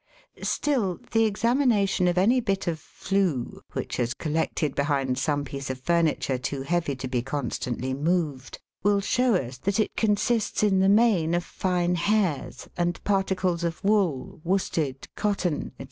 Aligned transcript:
Still, 0.41 0.99
the 1.11 1.25
examination 1.25 2.07
of 2.07 2.17
any 2.17 2.39
bit 2.39 2.65
of" 2.65 2.79
flue" 2.79 3.59
which 3.73 3.97
has 3.97 4.15
collected 4.15 4.73
behind 4.73 5.19
some 5.19 5.43
piece 5.45 5.69
of 5.69 5.79
furniture 5.79 6.39
too 6.39 6.63
heavy 6.63 6.95
to 6.95 7.07
be 7.07 7.21
constantly 7.21 7.93
moved, 7.93 8.57
will 8.81 8.99
show 8.99 9.35
us 9.35 9.59
that 9.59 9.79
it 9.79 9.95
consists 9.95 10.63
in 10.63 10.79
the 10.79 10.89
main 10.89 11.35
of 11.35 11.43
fine 11.43 11.93
hairs 11.93 12.67
and 12.75 13.03
particles 13.03 13.63
of 13.63 13.83
wool, 13.83 14.41
worsted, 14.43 15.07
cotton, 15.15 15.71
&c. 15.77 15.79